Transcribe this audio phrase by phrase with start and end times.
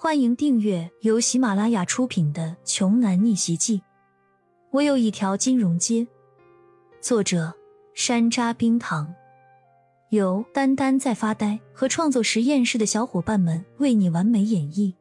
[0.00, 3.78] 欢迎订阅由喜马拉雅出品的《穷男逆袭记》。
[4.70, 6.06] 我有一条金融街，
[7.00, 7.52] 作者
[7.94, 9.12] 山楂冰糖，
[10.10, 14.94] 由丹丹在发呆和创作实验室的小伙伴们为你完美演绎。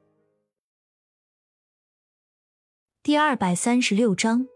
[3.03, 4.47] 第二百三十六章，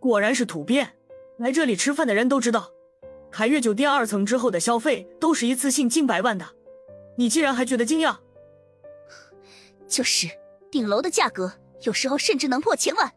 [0.00, 0.88] 果然是土鳖！
[1.36, 2.70] 来这里吃饭的人都知道，
[3.30, 6.46] 凯悦酒店二层之后的消费都是一次性近百万的，
[7.18, 8.16] 你竟然还觉得惊讶？
[9.88, 10.28] 就是
[10.70, 13.12] 顶楼的价格，有时候甚至能破千万，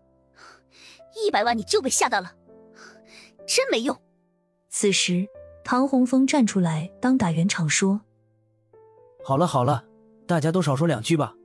[1.26, 2.34] 一百万你就被吓到了，
[3.45, 3.95] 真没用。
[4.70, 5.28] 此时，
[5.64, 8.02] 唐洪峰站出来当打圆场说
[9.23, 9.84] ：“好了好了，
[10.26, 11.36] 大家都少说两句吧，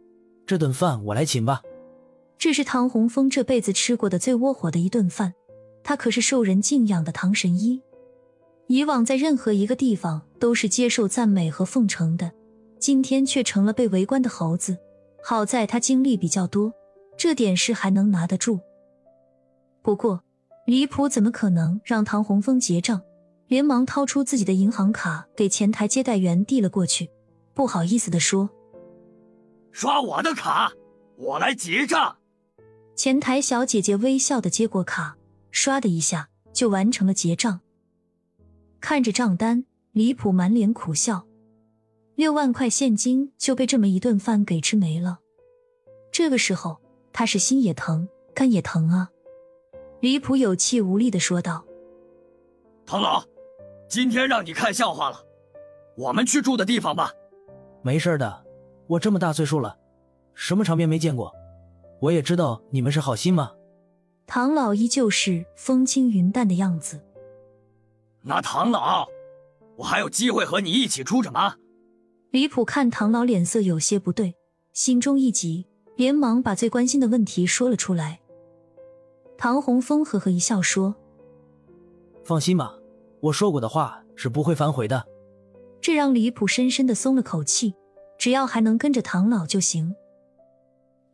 [0.46, 1.60] 这顿饭我来请吧。”
[2.38, 5.34] 这是唐洪峰这辈子吃过的最窝火的一顿饭，
[5.82, 7.82] 他可是受人敬仰的唐神医，
[8.68, 12.30] 以往在任何一个地方都是接受赞美和奉承的，
[12.78, 14.76] 今天却成了被围观的猴子。
[15.28, 16.72] 好在他经历比较多，
[17.18, 18.60] 这点事还能拿得住。
[19.82, 20.22] 不过，
[20.66, 23.02] 李普怎么可能让唐洪峰结账？
[23.48, 27.10] 连忙掏出自己的银行卡给前台接待员递了过去，
[27.54, 28.48] 不好意思的说
[29.72, 30.70] ：“刷我的卡，
[31.16, 32.18] 我来结账。”
[32.94, 35.16] 前台小姐姐微笑的接过卡，
[35.50, 37.62] 刷的一下就完成了结账。
[38.78, 41.25] 看着账单，李普满脸苦笑。
[42.16, 45.20] 六万块现金就被这么一顿饭给吃没了，
[46.10, 46.80] 这个时候
[47.12, 49.10] 他是心也疼，肝也疼啊！
[50.00, 51.62] 李普有气无力的说道
[52.86, 53.22] ：“唐老，
[53.86, 55.22] 今天让你看笑话了，
[55.94, 57.12] 我们去住的地方吧。”
[57.84, 58.44] 没事的，
[58.86, 59.76] 我这么大岁数了，
[60.32, 61.30] 什么场面没见过？
[62.00, 63.52] 我也知道你们是好心嘛。
[64.26, 66.98] 唐老依旧是风轻云淡的样子。
[68.22, 69.06] 那唐老，
[69.76, 71.56] 我还有机会和你一起住着吗？
[72.36, 74.34] 李普看唐老脸色有些不对，
[74.74, 78.20] 心中一急，连忙把最关心的问题说了出来。
[79.38, 80.94] 唐洪峰呵呵一笑说
[82.26, 82.74] ：“放心吧，
[83.20, 85.02] 我说过的话是不会反悔的。”
[85.80, 87.74] 这让李普深深的松了口气，
[88.18, 89.96] 只要还能跟着唐老就行。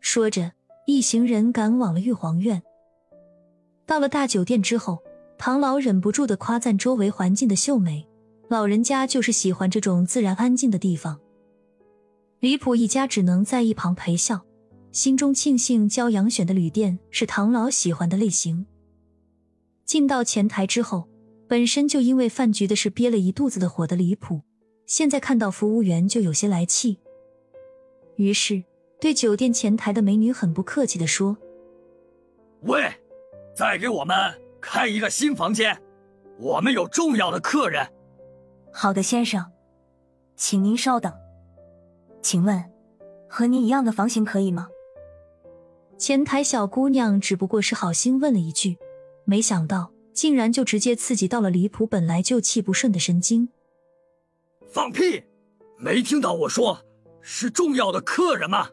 [0.00, 0.50] 说着，
[0.88, 2.60] 一行人赶往了玉皇院。
[3.86, 5.00] 到了大酒店之后，
[5.38, 8.08] 唐老忍不住的夸赞周围环境的秀美。
[8.52, 11.18] 老人家就是喜欢这种自然安静的地方。
[12.40, 14.42] 李普一家只能在一旁陪笑，
[14.90, 18.66] 心中庆幸骄阳选的旅店是唐老喜欢的类型。
[19.86, 21.08] 进到前台之后，
[21.48, 24.42] 本身就因为饭局的事憋了一肚子的火的李普，
[24.84, 26.98] 现在看到服务员就有些来气，
[28.16, 28.62] 于是
[29.00, 31.38] 对酒店前台的美女很不客气的说
[32.68, 32.82] ：“喂，
[33.56, 34.14] 再给我们
[34.60, 35.80] 开一个新房间，
[36.38, 37.90] 我们有重要的客人。”
[38.72, 39.52] 好的，先生，
[40.34, 41.12] 请您稍等。
[42.22, 42.64] 请问，
[43.28, 44.68] 和您一样的房型可以吗？
[45.98, 48.78] 前台小姑娘只不过是好心问了一句，
[49.24, 53.50] 没想到竟然就直接刺激到了李普本来就气不顺的神经。
[54.68, 55.22] 放屁！
[55.78, 56.78] 没听到我说
[57.20, 58.70] 是重要的客人吗？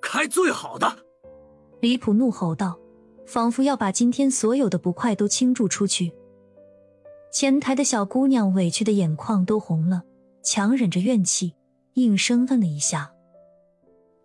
[0.00, 0.96] 开最好的！
[1.80, 2.78] 李普怒吼道，
[3.26, 6.12] 仿佛要把今天所有的不快都倾注出去。
[7.32, 10.02] 前台的小姑娘委屈的眼眶都红了，
[10.42, 11.54] 强忍着怨气，
[11.94, 13.10] 应声问了一下。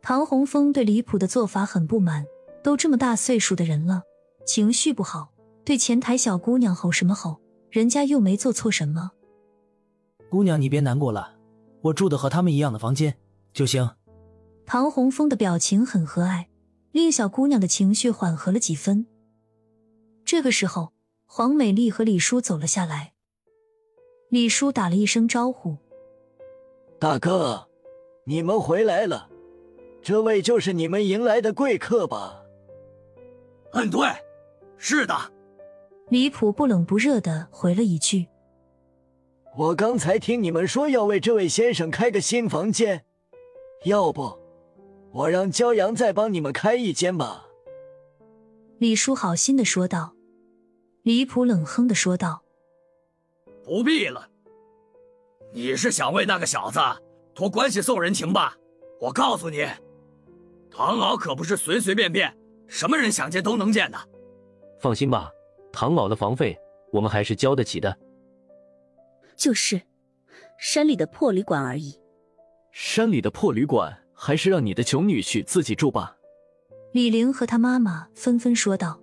[0.01, 2.25] 唐洪峰对李普的做法很不满，
[2.62, 4.03] 都这么大岁数的人了，
[4.45, 5.31] 情绪不好，
[5.63, 7.40] 对前台小姑娘吼什么吼？
[7.72, 9.12] 人家又没做错什么。
[10.29, 11.38] 姑娘，你别难过了，
[11.84, 13.16] 我住的和他们一样的房间
[13.53, 13.89] 就行。
[14.66, 16.47] 唐洪峰的表情很和蔼，
[16.91, 19.07] 令小姑娘的情绪缓和了几分。
[20.25, 20.91] 这个时候。
[21.30, 23.14] 黄美丽和李叔走了下来。
[24.30, 25.78] 李叔打了一声招呼
[26.98, 27.68] ：“大哥，
[28.24, 29.30] 你们回来了，
[30.02, 32.44] 这位就是你们迎来的贵客吧
[33.74, 34.08] ？”“嗯，对，
[34.78, 35.14] 是的。”
[36.10, 38.28] 李普不冷不热的回了一句
[39.58, 43.06] ：“我刚才听你们说要为这位先生开个新房间，
[43.84, 44.40] 要不
[45.12, 47.48] 我让骄阳再帮你们开一间吧？”
[48.80, 50.17] 李叔好心的说道。
[51.07, 52.44] 李普冷哼的说道
[53.63, 54.27] ：“不必了，
[55.54, 56.81] 你是想为那个小子
[57.33, 58.57] 托关系送人情吧？
[59.00, 59.65] 我告诉你，
[60.69, 62.38] 唐老可不是随随便便
[62.68, 63.98] 什么人想见都能见的。
[64.81, 65.31] 放心吧，
[65.71, 66.59] 唐老的房费
[66.92, 67.98] 我们还是交得起的。
[69.38, 69.81] 就是
[70.60, 71.98] 山里的破旅馆而已。
[72.74, 76.18] 山里的破旅馆，还是让你的穷女婿自己住吧。”
[76.92, 79.00] 李玲和他妈妈纷纷说道。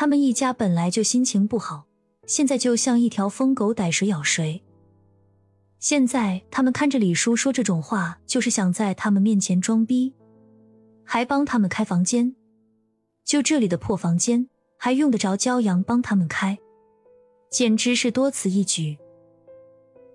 [0.00, 1.84] 他们一家本来就心情不好，
[2.26, 4.62] 现在就像一条疯狗逮谁咬谁。
[5.78, 10.14] 现在他们看着李叔说这种话，就是想在他们面前装逼，
[11.04, 12.34] 还帮他们开房间。
[13.26, 14.48] 就这里的破房间，
[14.78, 16.58] 还用得着骄阳帮他们开，
[17.50, 18.96] 简直是多此一举。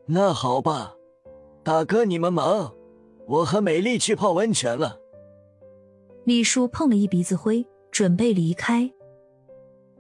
[0.08, 0.96] 那好吧，
[1.62, 2.74] 大哥你们忙，
[3.28, 5.00] 我和美丽去泡温泉了。
[6.24, 8.92] 李叔碰了一鼻子灰，准备离开。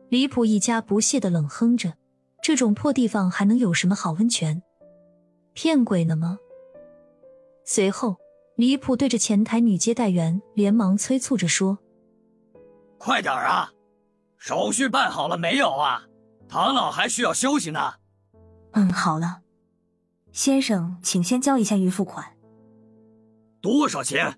[0.09, 1.93] 李普一家不屑的冷哼着
[2.41, 4.61] ：“这种破地方还能有什么好温泉？
[5.53, 6.37] 骗鬼呢吗？”
[7.65, 8.17] 随后，
[8.55, 11.79] 李普对着前台女接待员连忙催促着说
[12.99, 13.71] ：“快点啊，
[14.37, 16.05] 手续办好了没有啊？
[16.47, 17.95] 唐老还需要休息呢。
[18.73, 19.41] ”“嗯，好了，
[20.31, 22.37] 先生，请先交一下预付款。
[23.59, 24.37] ”“多少钱？”